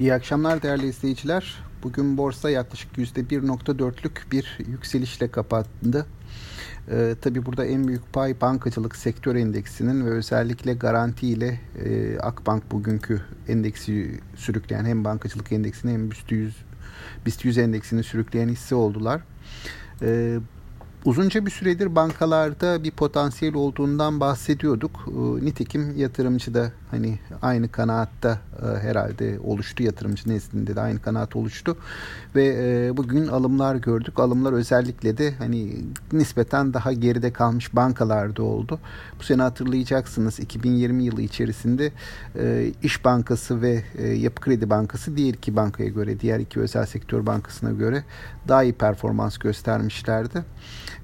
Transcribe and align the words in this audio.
İyi 0.00 0.14
akşamlar 0.14 0.62
değerli 0.62 0.86
izleyiciler. 0.86 1.62
Bugün 1.82 2.16
borsa 2.16 2.50
yaklaşık 2.50 2.98
%1.4'lük 2.98 4.32
bir 4.32 4.58
yükselişle 4.66 5.30
kapattı. 5.30 6.06
Ee, 6.90 7.14
tabii 7.20 7.46
burada 7.46 7.64
en 7.64 7.88
büyük 7.88 8.12
pay 8.12 8.40
bankacılık 8.40 8.96
sektör 8.96 9.36
endeksinin 9.36 10.06
ve 10.06 10.10
özellikle 10.10 10.74
garanti 10.74 11.26
ile 11.26 11.60
e, 11.84 12.18
Akbank 12.18 12.70
bugünkü 12.70 13.22
endeksi 13.48 14.20
sürükleyen 14.36 14.84
hem 14.84 15.04
bankacılık 15.04 15.52
endeksini 15.52 15.92
hem 15.92 16.10
BIST 16.10 16.32
100, 16.32 16.56
BIST 17.26 17.44
100 17.44 17.58
endeksini 17.58 18.02
sürükleyen 18.02 18.48
hisse 18.48 18.74
oldular. 18.74 19.20
Ee, 20.02 20.38
Uzunca 21.04 21.46
bir 21.46 21.50
süredir 21.50 21.94
bankalarda 21.94 22.84
bir 22.84 22.90
potansiyel 22.90 23.54
olduğundan 23.54 24.20
bahsediyorduk. 24.20 25.08
Ee, 25.08 25.44
nitekim 25.44 25.96
yatırımcı 25.96 26.54
da 26.54 26.72
hani 26.90 27.18
aynı 27.42 27.72
kanaatta 27.72 28.40
e, 28.62 28.78
herhalde 28.78 29.38
oluştu. 29.44 29.82
Yatırımcı 29.82 30.28
nezdinde 30.28 30.76
de 30.76 30.80
aynı 30.80 31.02
kanaat 31.02 31.36
oluştu. 31.36 31.76
Ve 32.34 32.44
e, 32.46 32.96
bugün 32.96 33.26
alımlar 33.26 33.74
gördük. 33.76 34.18
Alımlar 34.18 34.52
özellikle 34.52 35.18
de 35.18 35.34
hani 35.38 35.76
nispeten 36.12 36.74
daha 36.74 36.92
geride 36.92 37.32
kalmış 37.32 37.76
bankalarda 37.76 38.42
oldu. 38.42 38.78
Bu 39.18 39.22
sene 39.22 39.42
hatırlayacaksınız 39.42 40.40
2020 40.40 41.04
yılı 41.04 41.22
içerisinde 41.22 41.92
e, 42.38 42.72
İş 42.82 43.04
Bankası 43.04 43.62
ve 43.62 43.82
Yapı 44.16 44.40
Kredi 44.40 44.70
Bankası 44.70 45.16
diğer 45.16 45.34
iki 45.34 45.56
bankaya 45.56 45.88
göre, 45.88 46.20
diğer 46.20 46.40
iki 46.40 46.60
özel 46.60 46.86
sektör 46.86 47.26
bankasına 47.26 47.70
göre 47.70 48.04
daha 48.48 48.62
iyi 48.62 48.72
performans 48.72 49.38
göstermişlerdi. 49.38 50.44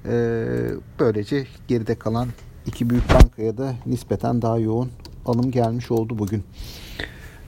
Ee, 0.06 0.68
böylece 1.00 1.46
geride 1.68 1.95
kalan 1.95 2.28
iki 2.66 2.90
büyük 2.90 3.04
bankaya 3.14 3.58
da 3.58 3.74
nispeten 3.86 4.42
daha 4.42 4.59
yoğun 4.59 4.90
alım 5.26 5.50
gelmiş 5.50 5.90
oldu 5.90 6.18
bugün. 6.18 6.45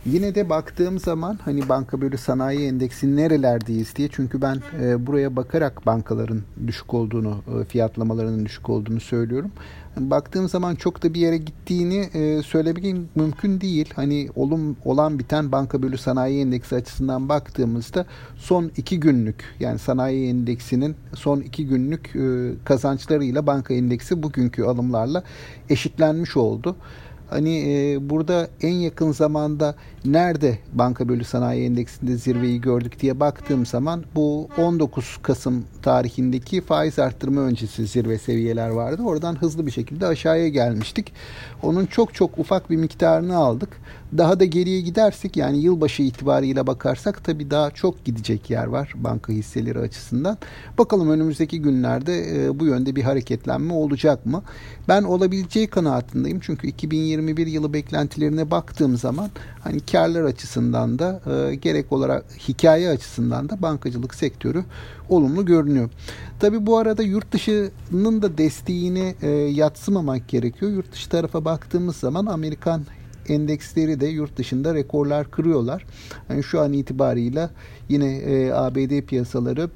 Yine 0.07 0.35
de 0.35 0.49
baktığım 0.49 0.99
zaman 0.99 1.39
hani 1.45 1.69
banka 1.69 2.01
böyle 2.01 2.17
sanayi 2.17 2.69
endeksi 2.69 3.17
nerelerdeyiz 3.17 3.97
diye 3.97 4.09
çünkü 4.13 4.43
ben 4.43 4.63
e, 4.83 5.07
buraya 5.07 5.37
bakarak 5.37 5.87
bankaların 5.87 6.43
düşük 6.67 6.95
olduğunu, 6.95 7.43
e, 7.61 7.65
fiyatlamalarının 7.65 8.47
düşük 8.47 8.71
olduğunu 8.71 9.01
söylüyorum. 9.01 9.51
Yani 9.97 10.11
baktığım 10.11 10.49
zaman 10.49 10.75
çok 10.75 11.03
da 11.03 11.15
bir 11.15 11.21
yere 11.21 11.37
gittiğini 11.37 11.99
e, 12.15 12.43
söylemek 12.43 12.85
mümkün 13.15 13.61
değil. 13.61 13.93
Hani 13.97 14.29
olum 14.37 14.77
olan 14.85 15.19
biten 15.19 15.53
banka 15.53 15.83
bölü 15.83 15.99
sanayi 15.99 16.41
endeksi 16.41 16.77
açısından 16.77 17.29
baktığımızda 17.29 18.07
son 18.37 18.71
iki 18.77 19.01
günlük 19.01 19.45
yani 19.61 19.79
sanayi 19.79 20.29
endeksinin 20.29 20.97
son 21.15 21.41
iki 21.41 21.67
günlük 21.67 22.17
e, 22.17 22.53
kazançlarıyla 22.65 23.47
banka 23.47 23.75
endeksi 23.75 24.23
bugünkü 24.23 24.63
alımlarla 24.63 25.23
eşitlenmiş 25.71 26.37
oldu. 26.37 26.77
Hani 27.31 27.59
e, 27.69 28.11
burada 28.11 28.49
en 28.63 28.75
yakın 28.75 29.13
zamanda 29.13 29.75
nerede 30.05 30.59
banka 30.73 31.09
bölü 31.09 31.25
sanayi 31.25 31.65
endeksinde 31.65 32.17
zirveyi 32.17 32.61
gördük 32.61 33.01
diye 33.01 33.21
baktığım 33.21 33.67
zaman 33.67 34.05
bu 34.15 34.49
19 34.59 35.19
Kasım 35.23 35.65
tarihindeki 35.83 36.61
faiz 36.61 36.99
arttırma 36.99 37.41
öncesi 37.41 37.87
zirve 37.87 38.19
seviyeler 38.19 38.69
vardı. 38.69 39.03
Oradan 39.03 39.35
hızlı 39.37 39.67
bir 39.67 39.71
şekilde 39.71 40.07
aşağıya 40.07 40.49
gelmiştik. 40.49 41.13
Onun 41.63 41.87
çok 41.87 42.15
çok 42.15 42.39
ufak 42.39 42.71
bir 42.71 42.77
miktarını 42.77 43.37
aldık. 43.37 43.69
Daha 44.17 44.41
da 44.41 44.45
geriye 44.45 44.81
gidersek 44.81 45.37
yani 45.37 45.59
yılbaşı 45.59 46.03
itibariyle 46.03 46.67
bakarsak 46.67 47.25
tabii 47.25 47.51
daha 47.51 47.71
çok 47.71 48.05
gidecek 48.05 48.51
yer 48.51 48.67
var 48.67 48.93
banka 48.97 49.33
hisseleri 49.33 49.79
açısından. 49.79 50.39
Bakalım 50.79 51.11
önümüzdeki 51.11 51.63
günlerde 51.63 52.45
e, 52.45 52.61
bu 52.61 52.67
yönde 52.67 52.97
bir 52.97 53.03
hareketlenme 53.03 53.73
olacak 53.73 54.27
mı? 54.27 54.43
Ben 54.89 55.03
olabileceği 55.03 55.67
kanaatindeyim. 55.67 56.41
Çünkü 56.41 56.67
2021 56.67 57.47
yılı 57.47 57.73
beklentilerine 57.73 58.51
baktığım 58.51 58.97
zaman 58.97 59.31
hani 59.61 59.81
karlar 59.81 60.23
açısından 60.23 60.99
da 60.99 61.21
e, 61.27 61.55
gerek 61.55 61.93
olarak 61.93 62.25
hikaye 62.49 62.89
açısından 62.89 63.49
da 63.49 63.63
bankacılık 63.63 64.15
sektörü 64.15 64.65
olumlu 65.09 65.47
görünüyor. 65.47 65.91
Tabii 66.41 66.67
bu 66.67 66.79
arada 66.79 67.03
yurt 67.03 67.33
dışının 67.33 68.23
da 68.23 68.39
desteğini 68.39 69.15
e, 69.23 69.29
yatsımamak 69.31 70.29
gerekiyor. 70.29 70.73
Yurt 70.73 70.93
dışı 70.93 71.09
tarafa 71.09 71.45
baktığımız 71.45 71.97
zaman 71.97 72.27
Amerikan 72.27 72.83
endeksleri 73.31 74.01
de 74.01 74.07
yurt 74.07 74.37
dışında 74.37 74.75
rekorlar 74.75 75.31
kırıyorlar. 75.31 75.85
Yani 76.31 76.43
şu 76.43 76.61
an 76.61 76.73
itibarıyla 76.73 77.51
yine 77.89 78.17
e, 78.17 78.53
ABD 78.53 79.01
piyasaları 79.01 79.71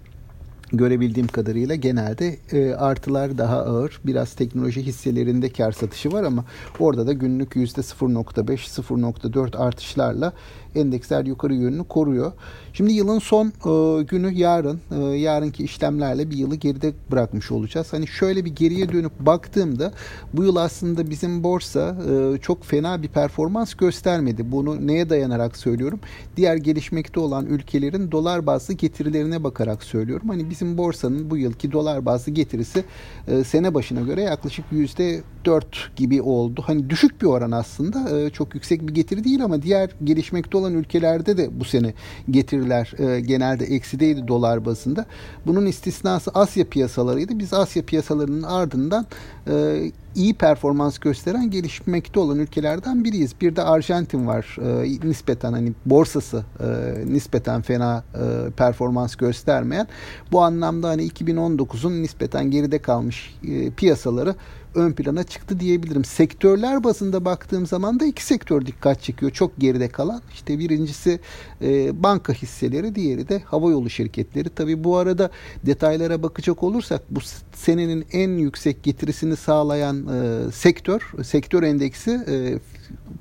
görebildiğim 0.73 1.29
kadarıyla 1.29 1.75
genelde 1.75 2.37
e, 2.53 2.75
artılar 2.75 3.39
daha 3.39 3.57
ağır. 3.57 4.01
Biraz 4.05 4.35
teknoloji 4.35 4.83
hisselerinde 4.83 5.49
kar 5.49 5.73
satışı 5.73 6.13
var 6.13 6.23
ama 6.23 6.45
orada 6.79 7.07
da 7.07 7.13
günlük 7.13 7.53
%0.5 7.53 8.83
0.4 8.83 9.57
artışlarla 9.57 10.33
endeksler 10.75 11.25
yukarı 11.25 11.55
yönünü 11.55 11.85
koruyor. 11.85 12.33
Şimdi 12.73 12.93
yılın 12.93 13.19
son 13.19 13.47
e, 13.47 14.03
günü 14.03 14.33
yarın, 14.33 14.81
e, 14.91 14.99
yarınki 15.05 15.65
işlemlerle 15.65 16.31
bir 16.31 16.37
yılı 16.37 16.55
geride 16.55 16.93
bırakmış 17.11 17.51
olacağız. 17.51 17.93
Hani 17.93 18.07
şöyle 18.07 18.45
bir 18.45 18.57
geriye 18.57 18.93
dönüp 18.93 19.21
baktığımda 19.21 19.93
bu 20.33 20.45
yıl 20.45 20.57
aslında 20.57 21.11
bizim 21.11 21.43
borsa 21.43 21.97
e, 22.11 22.39
çok 22.39 22.65
fena 22.65 23.03
bir 23.03 23.09
performans 23.09 23.75
göstermedi. 23.75 24.53
Bunu 24.53 24.87
neye 24.87 25.11
dayanarak 25.11 25.57
söylüyorum? 25.57 26.01
Diğer 26.37 26.57
gelişmekte 26.57 27.21
olan 27.21 27.47
ülkelerin 27.47 28.13
dolar 28.13 28.47
bazlı 28.47 28.75
getirilerine 28.75 29.45
bakarak 29.45 29.83
söylüyorum. 29.83 30.29
Hani 30.29 30.51
bizim 30.63 30.79
borsanın 30.79 31.31
bu 31.31 31.37
yılki 31.37 31.73
dolar 31.73 32.07
bazlı 32.07 32.33
getirisi 32.33 32.85
e, 33.29 33.45
sene 33.45 33.75
başına 33.75 34.01
göre 34.01 34.23
yaklaşık 34.23 34.65
yüzde 34.71 35.21
4 35.45 35.97
gibi 35.97 36.23
oldu. 36.23 36.63
Hani 36.67 36.91
düşük 36.91 37.23
bir 37.23 37.27
oran 37.27 37.51
aslında. 37.51 38.19
E, 38.19 38.31
çok 38.31 38.55
yüksek 38.55 38.89
bir 38.89 38.95
getiri 38.95 39.25
değil 39.25 39.45
ama 39.45 39.63
diğer 39.63 39.91
gelişmekte 40.05 40.57
olan 40.59 40.75
ülkelerde 40.75 41.37
de 41.37 41.61
bu 41.61 41.65
sene 41.65 41.95
getiriler 42.31 42.93
e, 42.99 43.21
genelde 43.21 43.65
eksideydi 43.65 44.29
dolar 44.29 44.65
bazında. 44.65 45.07
Bunun 45.47 45.67
istisnası 45.67 46.31
Asya 46.35 46.65
piyasalarıydı. 46.65 47.39
Biz 47.39 47.53
Asya 47.53 47.85
piyasalarının 47.85 48.43
ardından 48.43 49.07
e, 49.49 49.83
iyi 50.15 50.35
performans 50.35 50.99
gösteren 50.99 51.51
gelişmekte 51.51 52.21
olan 52.21 52.39
ülkelerden 52.39 53.05
biriyiz. 53.05 53.35
Bir 53.41 53.57
de 53.57 53.63
Arjantin 53.63 54.27
var. 54.27 54.57
E, 54.63 55.09
nispeten 55.09 55.53
hani 55.53 55.73
borsası 55.87 56.45
e, 56.61 56.67
nispeten 57.13 57.63
fena 57.63 58.05
e, 58.15 58.51
performans 58.51 59.17
göstermeyen. 59.17 59.89
Bu 60.33 60.43
anlamda 60.43 60.89
hani 60.89 61.09
2019'un 61.09 62.03
nispeten 62.03 62.51
geride 62.51 62.79
kalmış 62.79 63.35
e, 63.49 63.71
piyasaları 63.71 64.35
ön 64.75 64.93
plana 64.93 65.25
çıktı 65.25 65.61
diyebilirim. 65.61 66.05
Sektörler 66.05 66.85
bazında 66.85 67.25
baktığım 67.25 67.67
zaman 67.67 68.01
da 68.01 68.05
iki 68.05 68.25
sektör 68.25 68.67
dikkat 68.67 69.03
çekiyor. 69.03 69.33
Çok 69.33 69.59
geride 69.59 69.89
kalan. 69.89 70.23
İşte 70.33 70.59
birincisi 70.59 71.21
e, 71.63 72.03
banka 72.03 72.33
hisseleri, 72.33 72.95
diğeri 72.95 73.29
de 73.29 73.39
havayolu 73.39 73.91
şirketleri. 73.91 74.49
Tabii 74.49 74.85
bu 74.85 74.97
arada 74.97 75.31
detaylara 75.67 76.23
bakacak 76.23 76.63
olursak 76.63 77.03
bu 77.11 77.21
senenin 77.55 78.05
en 78.13 78.31
yüksek 78.31 78.83
getirisini 78.83 79.37
sağlayan 79.37 80.07
e, 80.07 80.51
sektör, 80.53 81.13
sektör 81.25 81.63
endeksi 81.63 82.11
e, 82.11 82.59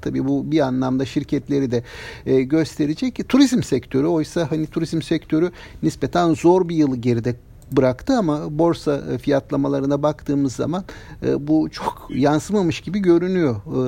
tabii 0.01 0.27
bu 0.27 0.51
bir 0.51 0.59
anlamda 0.59 1.05
şirketleri 1.05 1.71
de 1.71 1.83
e, 2.25 2.41
gösterecek. 2.41 3.29
Turizm 3.29 3.63
sektörü 3.63 4.07
oysa 4.07 4.51
hani 4.51 4.67
turizm 4.67 5.01
sektörü 5.01 5.51
nispeten 5.83 6.33
zor 6.33 6.69
bir 6.69 6.75
yılı 6.75 6.97
geride 6.97 7.35
bıraktı 7.71 8.17
ama 8.17 8.59
borsa 8.59 9.01
e, 9.13 9.17
fiyatlamalarına 9.17 10.03
baktığımız 10.03 10.55
zaman 10.55 10.83
e, 11.25 11.47
bu 11.47 11.69
çok 11.71 12.07
yansımamış 12.15 12.81
gibi 12.81 12.99
görünüyor. 12.99 13.55
E, 13.55 13.81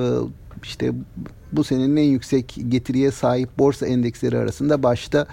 işte 0.62 0.92
bu 1.52 1.64
senenin 1.64 1.96
en 1.96 2.02
yüksek 2.02 2.56
getiriye 2.68 3.10
sahip 3.10 3.58
borsa 3.58 3.86
endeksleri 3.86 4.38
arasında 4.38 4.82
başta 4.82 5.26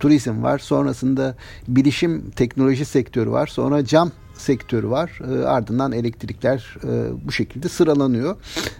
turizm 0.00 0.42
var. 0.42 0.58
Sonrasında 0.58 1.36
bilişim 1.68 2.30
teknoloji 2.30 2.84
sektörü 2.84 3.30
var. 3.30 3.46
Sonra 3.46 3.84
cam 3.84 4.10
sektörü 4.34 4.90
var. 4.90 5.20
E, 5.30 5.44
ardından 5.44 5.92
elektrikler 5.92 6.76
e, 6.84 7.26
bu 7.26 7.32
şekilde 7.32 7.68
sıralanıyor. 7.68 8.36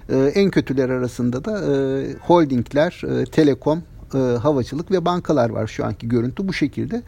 E, 0.09 0.17
en 0.19 0.51
kötüler 0.51 0.89
arasında 0.89 1.45
da 1.45 1.75
e, 1.75 2.07
holdingler, 2.21 3.03
e, 3.09 3.25
telekom, 3.25 3.83
e, 4.15 4.19
havacılık 4.19 4.91
ve 4.91 5.05
bankalar 5.05 5.51
var 5.51 5.67
şu 5.67 5.85
anki 5.85 6.09
görüntü 6.09 6.49
bu 6.49 6.53
şekilde. 6.53 7.03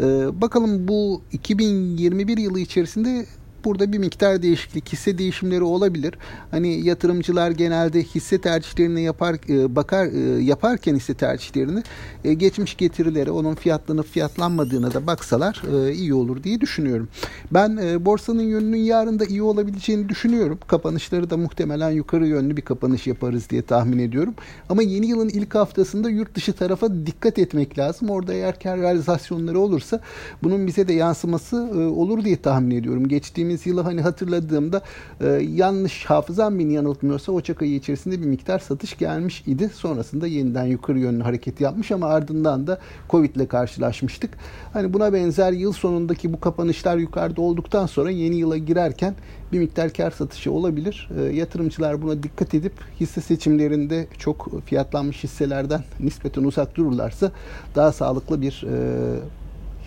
E, 0.00 0.04
bakalım 0.40 0.88
bu 0.88 1.22
2021 1.32 2.38
yılı 2.38 2.60
içerisinde 2.60 3.26
burada 3.64 3.92
bir 3.92 3.98
miktar 3.98 4.42
değişiklik, 4.42 4.92
hisse 4.92 5.18
değişimleri 5.18 5.62
olabilir. 5.62 6.14
Hani 6.50 6.86
yatırımcılar 6.86 7.50
genelde 7.50 8.02
hisse 8.02 8.40
tercihlerini 8.40 9.02
yapar 9.02 9.36
e, 9.48 9.76
bakar 9.76 10.06
e, 10.06 10.42
yaparken 10.42 10.96
hisse 10.96 11.14
tercihlerini 11.14 11.82
e, 12.24 12.34
geçmiş 12.34 12.76
getirileri, 12.76 13.30
onun 13.30 13.54
fiyatlanıp 13.54 14.06
fiyatlanmadığına 14.06 14.94
da 14.94 15.06
baksalar 15.06 15.62
iyi 15.92 16.14
olur 16.14 16.42
diye 16.42 16.60
düşünüyorum. 16.60 17.08
Ben 17.50 18.04
borsanın 18.04 18.42
yönünün 18.42 18.76
yarın 18.76 19.18
da 19.18 19.24
iyi 19.24 19.42
olabileceğini 19.42 20.08
düşünüyorum. 20.08 20.58
Kapanışları 20.66 21.30
da 21.30 21.36
muhtemelen 21.36 21.90
yukarı 21.90 22.26
yönlü 22.26 22.56
bir 22.56 22.62
kapanış 22.62 23.06
yaparız 23.06 23.50
diye 23.50 23.62
tahmin 23.62 23.98
ediyorum. 23.98 24.34
Ama 24.68 24.82
yeni 24.82 25.06
yılın 25.06 25.28
ilk 25.28 25.54
haftasında 25.54 26.10
yurt 26.10 26.34
dışı 26.34 26.52
tarafa 26.52 27.06
dikkat 27.06 27.38
etmek 27.38 27.78
lazım. 27.78 28.10
Orada 28.10 28.32
eğer 28.32 28.60
kar 28.60 28.80
realizasyonları 28.80 29.58
olursa 29.60 30.00
bunun 30.42 30.66
bize 30.66 30.88
de 30.88 30.92
yansıması 30.92 31.56
olur 31.96 32.24
diye 32.24 32.36
tahmin 32.36 32.76
ediyorum. 32.76 33.08
Geçtiğimiz 33.08 33.51
geçtiğimiz 33.52 33.66
yılı 33.66 33.80
hani 33.80 34.00
hatırladığımda 34.00 34.82
e, 35.20 35.26
yanlış 35.54 36.04
hafızam 36.04 36.58
beni 36.58 36.72
yanıltmıyorsa 36.72 37.32
Ocak 37.32 37.62
ayı 37.62 37.74
içerisinde 37.74 38.20
bir 38.20 38.26
miktar 38.26 38.58
satış 38.58 38.98
gelmiş 38.98 39.42
idi. 39.46 39.70
Sonrasında 39.74 40.26
yeniden 40.26 40.64
yukarı 40.64 40.98
yönlü 40.98 41.22
hareket 41.22 41.60
yapmış 41.60 41.90
ama 41.90 42.06
ardından 42.06 42.66
da 42.66 42.78
Covid 43.10 43.36
ile 43.36 43.46
karşılaşmıştık. 43.46 44.30
Hani 44.72 44.92
buna 44.92 45.12
benzer 45.12 45.52
yıl 45.52 45.72
sonundaki 45.72 46.32
bu 46.32 46.40
kapanışlar 46.40 46.96
yukarıda 46.96 47.40
olduktan 47.40 47.86
sonra 47.86 48.10
yeni 48.10 48.36
yıla 48.36 48.56
girerken 48.56 49.14
bir 49.52 49.58
miktar 49.58 49.92
kar 49.92 50.10
satışı 50.10 50.52
olabilir. 50.52 51.08
E, 51.18 51.22
yatırımcılar 51.22 52.02
buna 52.02 52.22
dikkat 52.22 52.54
edip 52.54 52.72
hisse 53.00 53.20
seçimlerinde 53.20 54.06
çok 54.18 54.64
fiyatlanmış 54.66 55.24
hisselerden 55.24 55.84
nispeten 56.00 56.44
uzak 56.44 56.76
dururlarsa 56.76 57.32
daha 57.74 57.92
sağlıklı 57.92 58.40
bir 58.40 58.64
e, 58.68 58.74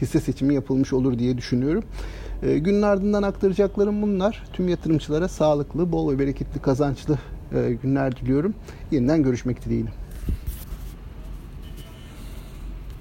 hisse 0.01 0.19
seçimi 0.19 0.53
yapılmış 0.53 0.93
olur 0.93 1.19
diye 1.19 1.37
düşünüyorum. 1.37 1.83
E, 2.43 2.57
günün 2.57 2.81
ardından 2.81 3.23
aktaracaklarım 3.23 4.01
bunlar. 4.01 4.43
Tüm 4.53 4.69
yatırımcılara 4.69 5.27
sağlıklı, 5.27 5.91
bol 5.91 6.11
ve 6.11 6.19
bereketli, 6.19 6.61
kazançlı 6.61 7.19
e, 7.55 7.77
günler 7.83 8.15
diliyorum. 8.15 8.53
Yeniden 8.91 9.23
görüşmek 9.23 9.65
dileğiyle. 9.65 10.04